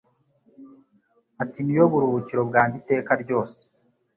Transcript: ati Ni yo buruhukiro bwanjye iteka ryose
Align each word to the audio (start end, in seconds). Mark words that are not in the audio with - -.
ati 1.43 1.59
Ni 1.63 1.73
yo 1.77 1.85
buruhukiro 1.91 2.41
bwanjye 2.49 2.75
iteka 2.81 3.11
ryose 3.23 3.57